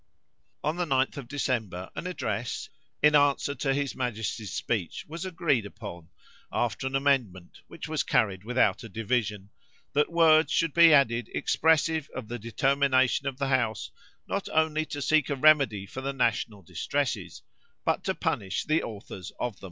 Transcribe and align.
On 0.63 0.77
the 0.77 0.85
9th 0.87 1.15
of 1.17 1.27
December 1.27 1.91
an 1.95 2.07
address, 2.07 2.69
in 3.03 3.15
answer 3.15 3.53
to 3.53 3.71
his 3.71 3.95
majesty's 3.95 4.51
speech, 4.51 5.05
was 5.07 5.25
agreed 5.25 5.63
upon, 5.63 6.09
after 6.51 6.87
an 6.87 6.95
amendment, 6.95 7.59
which 7.67 7.87
was 7.87 8.01
carried 8.01 8.43
without 8.43 8.83
a 8.83 8.89
division, 8.89 9.51
that 9.93 10.11
words 10.11 10.51
should 10.51 10.73
be 10.73 10.91
added 10.91 11.29
expressive 11.35 12.09
of 12.15 12.29
the 12.29 12.39
determination 12.39 13.27
of 13.27 13.37
the 13.37 13.49
house 13.49 13.91
not 14.27 14.49
only 14.49 14.85
to 14.87 15.03
seek 15.03 15.29
a 15.29 15.35
remedy 15.35 15.85
for 15.85 16.01
the 16.01 16.13
national 16.13 16.63
distresses, 16.63 17.43
but 17.85 18.03
to 18.03 18.15
punish 18.15 18.63
the 18.63 18.81
authors 18.81 19.31
of 19.39 19.57
them. 19.57 19.59